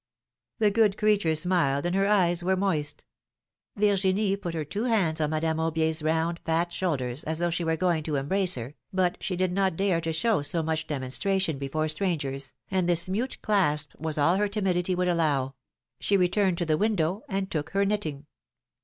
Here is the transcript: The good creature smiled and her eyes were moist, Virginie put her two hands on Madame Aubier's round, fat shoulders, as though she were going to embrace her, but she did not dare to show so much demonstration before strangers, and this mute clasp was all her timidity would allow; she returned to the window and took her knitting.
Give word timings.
The 0.57 0.71
good 0.71 0.97
creature 0.97 1.35
smiled 1.35 1.85
and 1.85 1.95
her 1.95 2.07
eyes 2.07 2.43
were 2.43 2.55
moist, 2.57 3.05
Virginie 3.75 4.35
put 4.35 4.55
her 4.55 4.65
two 4.65 4.85
hands 4.85 5.21
on 5.21 5.29
Madame 5.29 5.59
Aubier's 5.59 6.01
round, 6.01 6.39
fat 6.43 6.73
shoulders, 6.73 7.23
as 7.25 7.37
though 7.37 7.51
she 7.51 7.63
were 7.63 7.77
going 7.77 8.01
to 8.05 8.15
embrace 8.15 8.55
her, 8.55 8.73
but 8.91 9.15
she 9.23 9.35
did 9.35 9.51
not 9.51 9.75
dare 9.75 10.01
to 10.01 10.11
show 10.11 10.41
so 10.41 10.63
much 10.63 10.87
demonstration 10.87 11.59
before 11.59 11.87
strangers, 11.87 12.55
and 12.71 12.89
this 12.89 13.07
mute 13.07 13.43
clasp 13.43 13.93
was 13.99 14.17
all 14.17 14.37
her 14.37 14.47
timidity 14.47 14.95
would 14.95 15.07
allow; 15.07 15.53
she 15.99 16.17
returned 16.17 16.57
to 16.57 16.65
the 16.65 16.79
window 16.79 17.21
and 17.29 17.51
took 17.51 17.69
her 17.69 17.85
knitting. 17.85 18.25